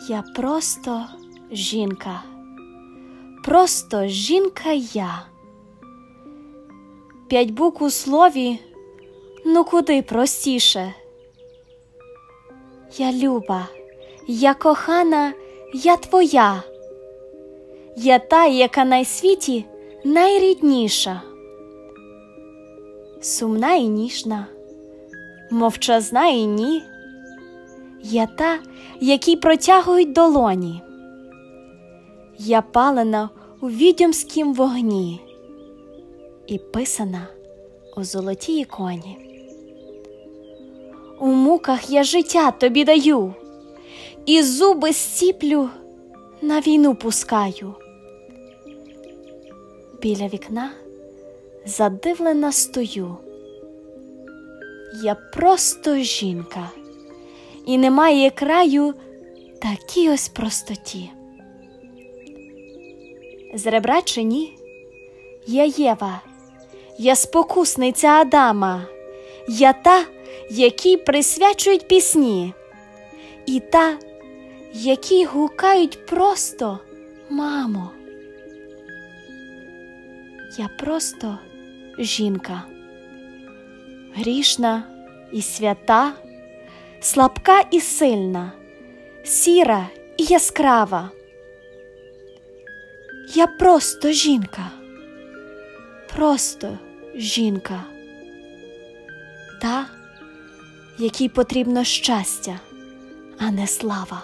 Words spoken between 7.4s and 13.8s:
букв у слові, ну куди простіше. Я люба,